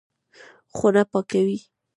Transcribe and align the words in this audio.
خونه 0.75 1.03
پاکوي. 1.11 1.57